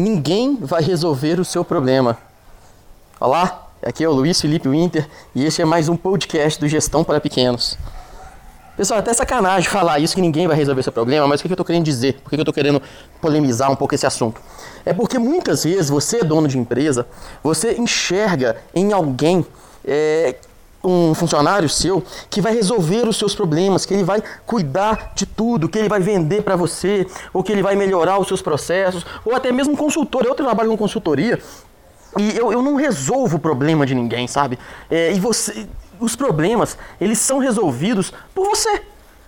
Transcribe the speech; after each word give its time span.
ninguém 0.00 0.56
vai 0.56 0.82
resolver 0.82 1.38
o 1.38 1.44
seu 1.44 1.64
problema. 1.64 2.16
Olá, 3.20 3.68
aqui 3.82 4.02
é 4.02 4.08
o 4.08 4.12
Luiz 4.12 4.40
Felipe 4.40 4.68
Winter 4.68 5.06
e 5.34 5.44
este 5.44 5.60
é 5.60 5.64
mais 5.64 5.88
um 5.88 5.96
podcast 5.96 6.58
do 6.58 6.66
Gestão 6.66 7.04
para 7.04 7.20
Pequenos. 7.20 7.76
Pessoal, 8.76 8.98
é 8.98 9.00
até 9.00 9.12
sacanagem 9.12 9.68
falar 9.68 9.98
isso 9.98 10.14
que 10.14 10.22
ninguém 10.22 10.48
vai 10.48 10.56
resolver 10.56 10.82
seu 10.82 10.92
problema, 10.92 11.28
mas 11.28 11.40
o 11.40 11.42
que 11.42 11.48
eu 11.48 11.52
estou 11.54 11.66
querendo 11.66 11.84
dizer? 11.84 12.14
Por 12.22 12.30
que 12.30 12.36
eu 12.36 12.40
estou 12.40 12.54
querendo 12.54 12.80
polemizar 13.20 13.70
um 13.70 13.76
pouco 13.76 13.94
esse 13.94 14.06
assunto? 14.06 14.40
É 14.86 14.94
porque 14.94 15.18
muitas 15.18 15.64
vezes 15.64 15.90
você, 15.90 16.24
dono 16.24 16.48
de 16.48 16.58
empresa, 16.58 17.06
você 17.42 17.74
enxerga 17.74 18.56
em 18.74 18.94
alguém 18.94 19.44
é, 19.84 20.34
um 20.82 21.14
funcionário 21.14 21.68
seu 21.68 22.02
que 22.28 22.40
vai 22.40 22.54
resolver 22.54 23.06
os 23.06 23.16
seus 23.16 23.34
problemas, 23.34 23.84
que 23.84 23.94
ele 23.94 24.04
vai 24.04 24.22
cuidar 24.46 25.12
de 25.14 25.26
tudo, 25.26 25.68
que 25.68 25.78
ele 25.78 25.88
vai 25.88 26.00
vender 26.00 26.42
para 26.42 26.56
você, 26.56 27.06
ou 27.32 27.42
que 27.42 27.52
ele 27.52 27.62
vai 27.62 27.76
melhorar 27.76 28.18
os 28.18 28.28
seus 28.28 28.42
processos, 28.42 29.04
ou 29.24 29.34
até 29.34 29.52
mesmo 29.52 29.74
um 29.74 29.76
consultor. 29.76 30.24
Eu 30.24 30.34
trabalho 30.34 30.70
com 30.70 30.76
consultoria 30.76 31.38
e 32.18 32.36
eu, 32.36 32.52
eu 32.52 32.62
não 32.62 32.74
resolvo 32.74 33.36
o 33.36 33.40
problema 33.40 33.86
de 33.86 33.94
ninguém, 33.94 34.26
sabe? 34.26 34.58
É, 34.90 35.12
e 35.12 35.20
você, 35.20 35.66
os 35.98 36.16
problemas, 36.16 36.76
eles 37.00 37.18
são 37.18 37.38
resolvidos 37.38 38.12
por 38.34 38.46
você. 38.46 38.82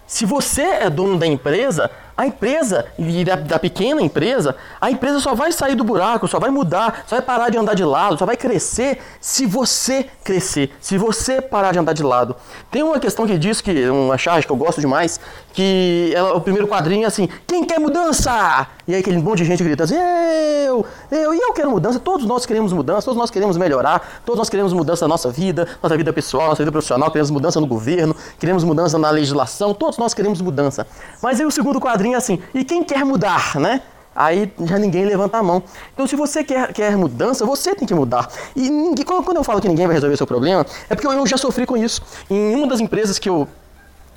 Se 0.07 0.27
você 0.27 0.62
é 0.62 0.91
dono 0.91 1.19
da 1.19 1.27
empresa, 1.27 1.91
a 2.16 2.27
empresa, 2.27 2.87
da, 3.25 3.37
da, 3.37 3.59
pequena 3.59 4.02
empresa, 4.02 4.55
a 4.80 4.91
empresa 4.91 5.19
só 5.19 5.34
vai 5.34 5.51
sair 5.51 5.75
do 5.75 5.83
buraco, 5.83 6.29
só 6.29 6.39
vai 6.39 6.51
mudar, 6.51 7.05
só 7.07 7.16
vai 7.16 7.25
parar 7.25 7.48
de 7.48 7.57
andar 7.57 7.75
de 7.75 7.84
lado, 7.84 8.19
só 8.19 8.27
vai 8.27 8.37
crescer 8.37 8.98
se 9.20 9.47
você 9.47 10.07
crescer, 10.23 10.75
se 10.80 10.98
você 10.98 11.41
parar 11.41 11.73
de 11.73 11.79
andar 11.79 11.95
de 11.95 12.03
lado. 12.03 12.37
Tem 12.70 12.83
uma 12.83 13.01
questão 13.01 13.27
que 13.27 13.39
diz 13.39 13.61
que, 13.61 13.89
uma 13.89 14.19
charge 14.19 14.47
que 14.47 14.53
eu 14.53 14.56
gosto 14.56 14.80
demais, 14.80 15.19
que 15.55 16.12
ela, 16.15 16.37
o 16.37 16.41
primeiro 16.41 16.69
quadrinho 16.69 17.05
é 17.05 17.06
assim, 17.06 17.29
quem 17.47 17.65
quer 17.65 17.80
mudança? 17.80 18.67
E 18.87 18.95
aí 18.95 19.01
aquele 19.01 19.19
monte 19.19 19.39
de 19.39 19.45
gente 19.45 19.65
grita 19.65 19.84
assim, 19.84 19.95
eu, 19.95 20.84
eu, 21.11 21.34
e 21.34 21.39
eu 21.39 21.53
quero 21.53 21.70
mudança, 21.70 21.98
todos 21.98 22.27
nós 22.27 22.45
queremos 22.45 22.73
mudança, 22.73 23.05
todos 23.05 23.19
nós 23.19 23.31
queremos 23.31 23.56
melhorar, 23.56 24.22
todos 24.25 24.39
nós 24.39 24.50
queremos 24.50 24.72
mudança 24.72 25.05
na 25.06 25.09
nossa 25.09 25.31
vida, 25.31 25.67
nossa 25.83 25.97
vida 25.97 26.12
pessoal, 26.12 26.48
nossa 26.48 26.62
vida 26.62 26.72
profissional, 26.72 27.11
queremos 27.11 27.31
mudança 27.31 27.61
no 27.61 27.67
governo, 27.67 28.15
queremos 28.39 28.65
mudança 28.65 28.98
na 28.98 29.11
legislação, 29.11 29.72
todos 29.72 29.98
nós 29.98 30.12
queremos 30.12 30.41
mudança. 30.41 30.87
Mas 31.22 31.41
aí 31.41 31.47
o 31.47 31.50
segundo 31.50 31.81
quadrinho 31.81 32.02
é 32.11 32.17
assim, 32.17 32.41
e 32.55 32.64
quem 32.64 32.83
quer 32.83 33.05
mudar, 33.05 33.58
né? 33.58 33.83
Aí 34.14 34.53
já 34.64 34.78
ninguém 34.78 35.05
levanta 35.06 35.39
a 35.39 35.42
mão. 35.42 35.62
Então, 35.95 36.06
se 36.06 36.14
você 36.14 36.44
quer, 36.44 36.72
quer 36.72 36.97
mudança, 36.97 37.47
você 37.47 37.75
tem 37.75 37.89
que 37.89 37.94
mudar. 37.94 38.28
E 38.55 38.69
ninguém, 38.69 39.05
quando 39.05 39.36
eu 39.36 39.44
falo 39.44 39.61
que 39.61 39.69
ninguém 39.69 39.86
vai 39.86 39.94
resolver 39.94 40.17
seu 40.17 40.27
problema, 40.27 40.67
é 40.89 40.94
porque 40.94 41.06
eu 41.06 41.27
já 41.27 41.39
sofri 41.39 41.64
com 41.64 41.77
isso. 41.77 42.03
Em 42.28 42.55
uma 42.55 42.67
das 42.67 42.81
empresas 42.81 43.19
que 43.19 43.28
eu, 43.28 43.48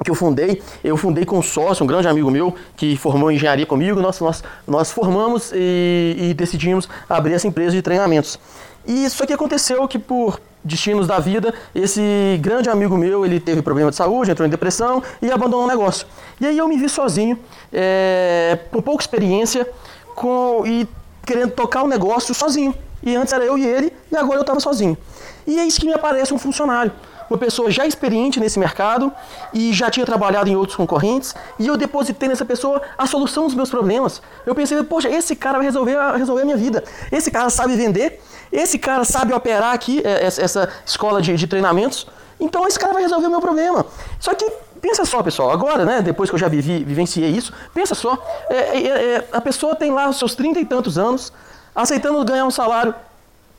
que 0.03 0.11
eu 0.11 0.16
fundei, 0.16 0.61
eu 0.83 0.97
fundei 0.97 1.23
com 1.23 1.38
um 1.38 1.42
sócio, 1.42 1.83
um 1.83 1.88
grande 1.88 2.08
amigo 2.08 2.30
meu, 2.30 2.53
que 2.75 2.97
formou 2.97 3.31
engenharia 3.31 3.66
comigo. 3.66 4.02
Nós, 4.02 4.20
nós, 4.20 4.44
nós 4.67 4.92
formamos 4.92 5.52
e, 5.53 6.16
e 6.17 6.33
decidimos 6.33 6.89
abrir 7.08 7.33
essa 7.33 7.47
empresa 7.47 7.72
de 7.72 7.81
treinamentos. 7.81 8.38
E 8.86 9.05
isso 9.05 9.23
aqui 9.23 9.31
aconteceu 9.31 9.88
que 9.88 9.97
por 9.97 10.42
destinos 10.66 11.08
da 11.08 11.19
vida, 11.19 11.53
esse 11.73 12.02
grande 12.41 12.69
amigo 12.69 12.97
meu, 12.97 13.23
ele 13.23 13.39
teve 13.39 13.61
problema 13.61 13.91
de 13.91 13.95
saúde, 13.95 14.31
entrou 14.31 14.47
em 14.47 14.49
depressão 14.49 15.02
e 15.21 15.31
abandonou 15.31 15.66
o 15.66 15.67
negócio. 15.67 16.08
E 16.41 16.47
aí 16.47 16.58
eu 16.58 16.67
me 16.67 16.75
vi 16.75 16.89
sozinho, 16.89 17.39
é, 17.71 18.58
com 18.71 18.81
pouca 18.81 19.03
experiência, 19.03 19.69
com, 20.16 20.63
e 20.66 20.88
querendo 21.25 21.52
tocar 21.52 21.83
o 21.83 21.88
negócio 21.88 22.33
sozinho. 22.33 22.73
E 23.03 23.16
antes 23.16 23.31
era 23.31 23.45
eu 23.45 23.58
e 23.58 23.66
ele, 23.66 23.93
e 24.11 24.17
agora 24.17 24.39
eu 24.39 24.41
estava 24.41 24.59
sozinho. 24.59 24.97
E 25.45 25.59
é 25.59 25.63
isso 25.63 25.80
que 25.80 25.86
me 25.86 25.93
aparece 25.93 26.33
um 26.33 26.39
funcionário 26.39 26.91
uma 27.30 27.38
pessoa 27.38 27.72
já 27.72 27.86
experiente 27.86 28.40
nesse 28.40 28.59
mercado 28.59 29.12
e 29.54 29.73
já 29.73 29.90
tinha 29.90 30.06
trabalhado 30.06 30.50
em 30.50 30.56
outros 30.56 30.76
concorrentes, 30.76 31.36
e 31.59 31.67
eu 31.67 31.78
depositei 31.78 32.30
nessa 32.30 32.45
pessoa 32.45 32.82
a 32.98 33.06
solução 33.06 33.45
dos 33.45 33.56
meus 33.56 33.70
problemas. 33.70 34.22
Eu 34.45 34.54
pensei, 34.54 34.82
poxa, 34.84 35.09
esse 35.09 35.36
cara 35.36 35.58
vai 35.58 35.66
resolver, 35.66 35.98
resolver 36.17 36.42
a 36.42 36.45
minha 36.45 36.58
vida. 36.58 36.84
Esse 37.12 37.32
cara 37.32 37.50
sabe 37.50 37.76
vender, 37.76 38.22
esse 38.52 38.78
cara 38.78 39.04
sabe 39.04 39.34
operar 39.34 39.73
aqui, 39.73 40.02
é, 40.04 40.26
essa 40.26 40.70
escola 40.86 41.22
de, 41.22 41.36
de 41.36 41.48
treinamentos, 41.48 42.08
então 42.40 42.67
esse 42.67 42.78
cara 42.78 42.94
vai 42.94 43.02
resolver 43.02 43.28
o 43.28 43.32
meu 43.32 43.42
problema. 43.42 43.86
Só 44.20 44.33
que 44.33 44.45
pensa 44.82 45.05
só, 45.05 45.23
pessoal, 45.23 45.52
agora, 45.52 45.86
né, 45.86 46.02
depois 46.02 46.30
que 46.30 46.36
eu 46.36 46.39
já 46.39 46.48
vivi, 46.48 46.83
vivenciei 46.83 47.30
isso, 47.30 47.52
pensa 47.73 47.95
só, 47.95 48.17
é, 48.49 48.55
é, 48.55 48.88
é, 48.88 49.28
a 49.32 49.42
pessoa 49.42 49.76
tem 49.76 49.92
lá 49.92 50.10
os 50.10 50.20
seus 50.20 50.36
trinta 50.36 50.60
e 50.60 50.66
tantos 50.66 50.98
anos, 50.98 51.33
aceitando 51.73 52.23
ganhar 52.23 52.45
um 52.45 52.52
salário 52.52 52.94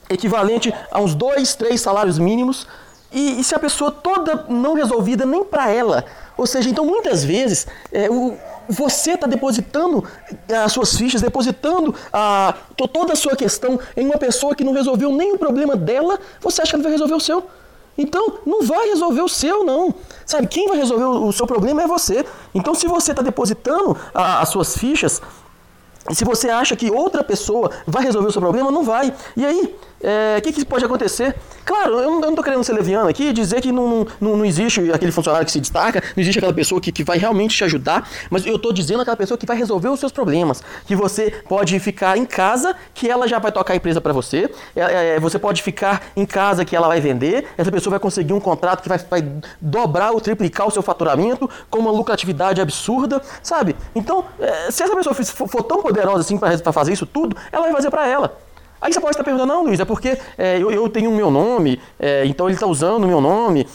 equivalente 0.08 0.72
a 0.90 1.00
uns 1.00 1.14
dois, 1.14 1.54
três 1.54 1.80
salários 1.80 2.18
mínimos, 2.18 2.66
e, 3.16 3.40
e 3.40 3.44
se 3.44 3.54
a 3.54 3.58
pessoa 3.58 3.90
toda 3.90 4.44
não 4.46 4.74
resolvida 4.74 5.24
nem 5.24 5.42
para 5.42 5.70
ela, 5.70 6.04
ou 6.36 6.46
seja, 6.46 6.68
então 6.68 6.84
muitas 6.84 7.24
vezes 7.24 7.66
é, 7.90 8.10
o, 8.10 8.36
você 8.68 9.12
está 9.12 9.26
depositando 9.26 10.04
as 10.64 10.70
suas 10.70 10.94
fichas, 10.94 11.22
depositando 11.22 11.94
a, 12.12 12.54
toda 12.76 13.14
a 13.14 13.16
sua 13.16 13.34
questão 13.34 13.80
em 13.96 14.04
uma 14.04 14.18
pessoa 14.18 14.54
que 14.54 14.62
não 14.62 14.74
resolveu 14.74 15.10
nem 15.10 15.32
o 15.32 15.38
problema 15.38 15.74
dela, 15.74 16.18
você 16.42 16.60
acha 16.60 16.72
que 16.72 16.76
ela 16.76 16.82
vai 16.82 16.92
resolver 16.92 17.14
o 17.14 17.20
seu. 17.20 17.42
Então, 17.96 18.40
não 18.44 18.62
vai 18.62 18.90
resolver 18.90 19.22
o 19.22 19.28
seu, 19.28 19.64
não. 19.64 19.94
Sabe, 20.26 20.46
quem 20.46 20.68
vai 20.68 20.76
resolver 20.76 21.04
o, 21.04 21.32
seu 21.32 21.46
problema 21.46 21.82
é 21.82 21.86
você. 21.86 22.22
Então, 22.54 22.74
se 22.74 22.86
você 22.86 23.12
está 23.12 23.22
depositando 23.22 23.96
a, 24.12 24.42
as 24.42 24.50
suas 24.50 24.76
fichas, 24.76 25.22
se 26.12 26.24
você 26.24 26.50
acha 26.50 26.76
que 26.76 26.90
outra 26.90 27.24
pessoa 27.24 27.70
vai 27.86 28.04
resolver 28.04 28.28
o 28.28 28.32
seu 28.32 28.42
problema, 28.42 28.70
não 28.70 28.82
vai. 28.82 29.12
E 29.34 29.46
aí, 29.46 29.74
o 30.02 30.06
é, 30.06 30.40
que, 30.40 30.52
que, 30.52 30.64
pode 30.64 30.84
acontecer? 30.84 31.34
Claro, 31.64 31.98
eu 31.98 32.20
não 32.20 32.28
estou 32.28 32.44
querendo 32.44 32.62
ser 32.62 32.72
leviano 32.74 33.08
aqui 33.08 33.32
dizer 33.32 33.60
que 33.60 33.72
não, 33.72 34.06
não, 34.20 34.36
não, 34.36 34.44
existe 34.44 34.92
aquele 34.92 35.10
funcionário 35.10 35.46
que 35.46 35.52
se 35.52 35.60
destaca, 35.60 36.02
não 36.14 36.22
existe 36.22 36.38
aquela 36.38 36.52
pessoa 36.52 36.80
que, 36.80 36.92
que 36.92 37.02
vai 37.02 37.18
realmente 37.18 37.56
te 37.56 37.64
ajudar, 37.64 38.08
mas 38.30 38.44
eu 38.46 38.56
estou 38.56 38.72
dizendo 38.72 39.00
aquela 39.00 39.16
pessoa 39.16 39.38
que 39.38 39.46
vai 39.46 39.56
resolver 39.56 39.88
os 39.88 39.98
seus 39.98 40.12
problemas. 40.12 40.62
Que 40.86 40.94
você 40.94 41.30
pode 41.48 41.78
ficar 41.80 42.16
em 42.18 42.26
casa, 42.26 42.76
que 42.94 43.08
ela 43.10 43.26
já 43.26 43.38
vai 43.38 43.50
tocar 43.50 43.72
a 43.72 43.76
empresa 43.76 44.00
para 44.00 44.12
você, 44.12 44.50
é, 44.74 45.16
é, 45.16 45.20
você 45.20 45.38
pode 45.38 45.62
ficar 45.62 46.02
em 46.14 46.26
casa, 46.26 46.64
que 46.64 46.76
ela 46.76 46.88
vai 46.88 47.00
vender, 47.00 47.46
essa 47.56 47.72
pessoa 47.72 47.92
vai 47.92 48.00
conseguir 48.00 48.34
um 48.34 48.40
contrato 48.40 48.82
que 48.82 48.88
vai, 48.88 48.98
vai 48.98 49.26
dobrar 49.60 50.12
ou 50.12 50.20
triplicar 50.20 50.68
o 50.68 50.70
seu 50.70 50.82
faturamento, 50.82 51.48
com 51.70 51.78
uma 51.78 51.90
lucratividade 51.90 52.60
absurda, 52.60 53.22
sabe? 53.42 53.74
Então, 53.94 54.24
é, 54.38 54.70
se 54.70 54.82
essa 54.82 54.94
pessoa 54.94 55.14
for 55.14 55.62
tão 55.62 55.82
poderosa 55.82 56.20
assim 56.20 56.36
para 56.38 56.72
fazer 56.72 56.92
isso 56.92 57.06
tudo, 57.06 57.36
ela 57.50 57.64
vai 57.64 57.72
fazer 57.72 57.90
para 57.90 58.06
ela. 58.06 58.45
Aí 58.80 58.92
você 58.92 59.00
pode 59.00 59.12
estar 59.12 59.24
perguntando, 59.24 59.52
não, 59.52 59.64
Luiz, 59.64 59.80
é 59.80 59.84
porque 59.84 60.18
é, 60.36 60.58
eu, 60.58 60.70
eu, 60.70 60.88
tenho 60.88 61.10
o 61.10 61.14
meu 61.14 61.30
nome, 61.30 61.80
é, 61.98 62.24
então 62.26 62.46
ele 62.46 62.54
está 62.54 62.66
usando 62.66 63.04
o 63.04 63.08
meu 63.08 63.20
nome. 63.20 63.66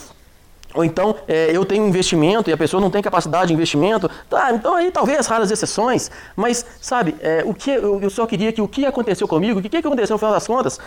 Ou 0.74 0.86
então 0.86 1.18
é, 1.28 1.50
eu 1.52 1.66
tenho 1.66 1.86
investimento 1.86 2.50
e 2.50 2.54
a 2.54 2.58
pessoa 2.58 2.80
não 2.80 2.90
tem 2.90 3.02
capacidade 3.02 3.48
de 3.48 3.54
investimento. 3.54 4.10
Tá, 4.30 4.54
então 4.54 4.76
aí 4.76 4.90
talvez 4.90 5.28
raras 5.28 5.52
exceções. 5.52 6.10
Mas, 6.36 6.66
sabe, 6.80 7.16
o 7.46 7.54
que 7.54 7.72
eu, 7.72 8.00
eu, 8.02 8.10
só 8.10 8.26
queria 8.26 8.54
que 8.54 8.62
o 8.62 8.68
que 8.68 8.86
aconteceu 8.86 9.28
comigo, 9.28 9.60
o 9.60 9.62
que, 9.62 9.68
que 9.68 9.78
aconteceu 9.78 10.14
no 10.14 10.18
final 10.18 10.34
das 10.34 10.48
contas, 10.48 10.80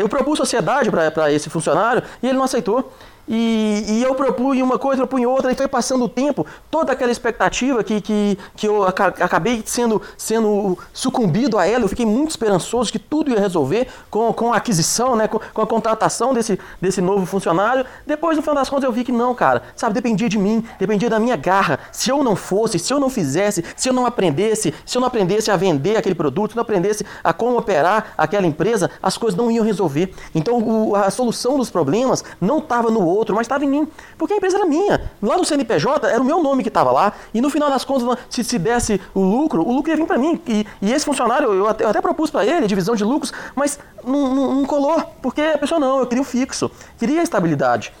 eu 0.00 0.08
propus 0.08 0.38
sociedade 0.38 0.90
para 0.90 1.30
esse 1.30 1.50
funcionário 1.50 2.02
e 2.22 2.26
ele 2.26 2.38
não 2.38 2.44
aceitou. 2.44 2.90
E, 3.28 3.84
e, 3.86 4.02
eu 4.02 4.14
propunha 4.14 4.64
uma 4.64 4.78
coisa, 4.78 5.06
propunha 5.06 5.28
outra, 5.28 5.52
e 5.52 5.54
foi 5.54 5.68
passando 5.68 6.04
o 6.04 6.08
tempo, 6.08 6.46
toda 6.70 6.92
aquela 6.92 7.12
expectativa 7.12 7.84
que, 7.84 8.00
que, 8.00 8.38
que 8.56 8.66
eu 8.66 8.84
acabei 8.84 9.62
sendo, 9.66 10.00
sendo 10.16 10.78
sucumbido 10.94 11.58
a 11.58 11.66
ela, 11.66 11.84
eu 11.84 11.88
fiquei 11.88 12.06
muito 12.06 12.30
esperançoso 12.30 12.90
que 12.90 12.98
tudo 12.98 13.30
ia 13.30 13.38
resolver 13.38 13.86
com, 14.10 14.32
com 14.32 14.52
a 14.52 14.56
aquisição, 14.56 15.14
né, 15.14 15.28
com, 15.28 15.38
com 15.52 15.60
a 15.60 15.66
contratação 15.66 16.32
desse, 16.32 16.58
desse 16.80 17.02
novo 17.02 17.26
funcionário. 17.26 17.84
Depois, 18.06 18.36
no 18.36 18.42
final 18.42 18.54
das 18.54 18.70
contas, 18.70 18.84
eu 18.84 18.92
vi 18.92 19.04
que 19.04 19.12
não, 19.12 19.34
cara, 19.34 19.62
sabe, 19.76 19.94
dependia 19.94 20.28
de 20.28 20.38
mim, 20.38 20.64
dependia 20.78 21.10
da 21.10 21.20
minha 21.20 21.36
garra. 21.36 21.78
Se 21.92 22.10
eu 22.10 22.24
não 22.24 22.34
fosse, 22.34 22.78
se 22.78 22.92
eu 22.92 22.98
não 22.98 23.10
fizesse, 23.10 23.62
se 23.76 23.90
eu 23.90 23.92
não 23.92 24.06
aprendesse, 24.06 24.72
se 24.86 24.96
eu 24.96 25.00
não 25.00 25.08
aprendesse 25.08 25.50
a 25.50 25.56
vender 25.56 25.96
aquele 25.96 26.14
produto, 26.14 26.52
se 26.52 26.56
eu 26.56 26.60
não 26.60 26.62
aprendesse 26.62 27.04
a 27.22 27.32
como 27.34 27.58
operar 27.58 28.14
aquela 28.16 28.46
empresa, 28.46 28.90
as 29.02 29.18
coisas 29.18 29.36
não 29.36 29.50
iam 29.50 29.64
resolver. 29.64 30.14
Então, 30.34 30.58
o, 30.58 30.96
a 30.96 31.10
solução 31.10 31.58
dos 31.58 31.68
problemas 31.70 32.24
não 32.40 32.58
estava 32.58 32.90
no 32.90 33.04
outro 33.04 33.17
outro, 33.18 33.34
mas 33.34 33.46
estava 33.46 33.64
em 33.64 33.68
mim. 33.68 33.88
Porque 34.16 34.34
a 34.34 34.36
empresa 34.36 34.56
era 34.56 34.66
minha. 34.66 35.10
Lá 35.20 35.36
no 35.36 35.44
CNPJ 35.44 36.06
era 36.08 36.20
o 36.20 36.24
meu 36.24 36.42
nome 36.42 36.62
que 36.62 36.68
estava 36.68 36.90
lá. 36.90 37.12
E 37.34 37.40
no 37.40 37.50
final 37.50 37.68
das 37.68 37.84
contas, 37.84 38.18
se, 38.30 38.44
se 38.44 38.58
desse 38.58 39.00
o 39.14 39.20
lucro, 39.20 39.62
o 39.62 39.72
lucro 39.72 39.90
ia 39.90 39.96
vir 39.96 40.06
para 40.06 40.18
mim. 40.18 40.40
E, 40.46 40.66
e, 40.80 40.92
esse 40.92 41.04
funcionário, 41.04 41.52
eu 41.52 41.68
até, 41.68 41.84
eu 41.84 41.88
até 41.88 42.00
propus 42.00 42.30
para 42.30 42.46
ele 42.46 42.66
divisão 42.66 42.94
de 42.94 43.04
lucros, 43.04 43.32
mas 43.54 43.78
não, 44.04 44.34
não, 44.34 44.54
não 44.54 44.64
colou. 44.64 45.02
Porque 45.20 45.40
a 45.40 45.58
pessoa 45.58 45.80
não, 45.80 46.00
eu 46.00 46.06
queria 46.06 46.22
o 46.22 46.24
fixo, 46.24 46.70
queria 46.98 47.20
a 47.20 47.22
estabilidade. 47.22 47.92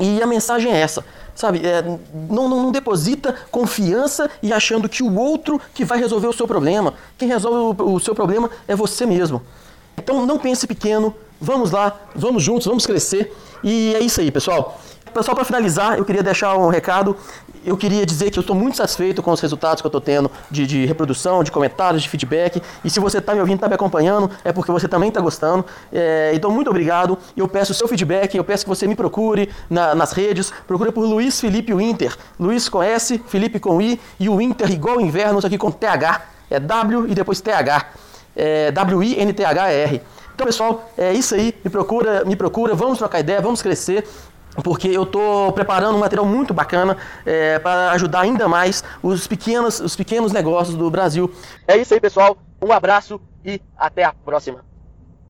E 0.00 0.20
a 0.20 0.26
mensagem 0.26 0.72
é 0.72 0.80
essa, 0.80 1.04
sabe? 1.34 1.64
É, 1.64 1.80
não, 1.82 2.48
não, 2.48 2.62
não, 2.64 2.72
deposita 2.72 3.34
confiança 3.50 4.28
e 4.42 4.52
achando 4.52 4.88
que 4.88 5.02
o 5.04 5.16
outro 5.16 5.60
que 5.72 5.84
vai 5.84 5.98
resolver 5.98 6.26
o 6.26 6.32
seu 6.32 6.48
problema. 6.48 6.94
Quem 7.16 7.28
resolve 7.28 7.80
o, 7.82 7.94
o 7.94 8.00
seu 8.00 8.14
problema 8.14 8.50
é 8.66 8.74
você 8.74 9.06
mesmo. 9.06 9.40
Então 9.96 10.26
não 10.26 10.38
pense 10.38 10.66
pequeno, 10.66 11.14
vamos 11.40 11.70
lá, 11.70 11.96
vamos 12.14 12.42
juntos, 12.42 12.66
vamos 12.66 12.86
crescer. 12.86 13.34
E 13.62 13.94
é 13.94 14.00
isso 14.00 14.20
aí, 14.20 14.30
pessoal. 14.30 14.80
Só 15.22 15.34
para 15.34 15.44
finalizar, 15.44 15.96
eu 15.96 16.04
queria 16.04 16.22
deixar 16.22 16.56
um 16.56 16.68
recado. 16.68 17.16
Eu 17.64 17.76
queria 17.76 18.04
dizer 18.04 18.30
que 18.30 18.38
eu 18.38 18.40
estou 18.42 18.54
muito 18.54 18.76
satisfeito 18.76 19.22
com 19.22 19.30
os 19.30 19.40
resultados 19.40 19.80
que 19.80 19.86
eu 19.86 19.88
estou 19.88 20.00
tendo 20.00 20.30
de, 20.50 20.66
de, 20.66 20.84
reprodução, 20.84 21.42
de 21.44 21.50
comentários, 21.50 22.02
de 22.02 22.08
feedback. 22.08 22.60
E 22.84 22.90
se 22.90 23.00
você 23.00 23.18
está 23.18 23.32
me 23.32 23.40
ouvindo, 23.40 23.56
está 23.56 23.68
me 23.68 23.74
acompanhando, 23.74 24.28
é 24.44 24.52
porque 24.52 24.72
você 24.72 24.88
também 24.88 25.08
está 25.08 25.20
gostando. 25.20 25.64
É, 25.92 26.32
então, 26.34 26.50
muito 26.50 26.68
obrigado. 26.68 27.16
Eu 27.36 27.46
peço 27.46 27.72
o 27.72 27.74
seu 27.74 27.86
feedback, 27.86 28.36
eu 28.36 28.44
peço 28.44 28.64
que 28.64 28.68
você 28.68 28.86
me 28.86 28.96
procure 28.96 29.48
na, 29.70 29.94
nas 29.94 30.12
redes. 30.12 30.52
Procure 30.66 30.90
por 30.90 31.06
Luiz 31.06 31.40
Felipe 31.40 31.72
Winter. 31.72 32.14
Luiz 32.38 32.68
com 32.68 32.82
S, 32.82 33.22
Felipe 33.28 33.60
com 33.60 33.80
I 33.80 34.00
e 34.18 34.28
o 34.28 34.36
Winter 34.36 34.70
igual 34.70 35.00
inverno, 35.00 35.38
aqui 35.38 35.56
com 35.56 35.70
TH. 35.70 36.22
É 36.50 36.58
W 36.60 37.06
e 37.08 37.14
depois 37.14 37.40
TH. 37.40 37.86
é 38.36 38.72
W-I-N-T-H-R. 38.72 40.02
Então, 40.34 40.46
pessoal, 40.46 40.90
é 40.98 41.12
isso 41.12 41.34
aí. 41.34 41.54
Me 41.64 41.70
procura, 41.70 42.24
me 42.24 42.36
procura, 42.36 42.74
vamos 42.74 42.98
trocar 42.98 43.20
ideia, 43.20 43.40
vamos 43.40 43.62
crescer 43.62 44.04
porque 44.62 44.88
eu 44.88 45.02
estou 45.02 45.52
preparando 45.52 45.96
um 45.96 46.00
material 46.00 46.26
muito 46.26 46.54
bacana 46.54 46.96
é, 47.26 47.58
para 47.58 47.90
ajudar 47.92 48.20
ainda 48.20 48.46
mais 48.46 48.84
os 49.02 49.26
pequenos, 49.26 49.80
os 49.80 49.96
pequenos 49.96 50.32
negócios 50.32 50.76
do 50.76 50.88
Brasil. 50.90 51.32
É 51.66 51.76
isso 51.76 51.94
aí, 51.94 52.00
pessoal. 52.00 52.36
Um 52.62 52.72
abraço 52.72 53.20
e 53.44 53.60
até 53.76 54.04
a 54.04 54.12
próxima. 54.12 54.64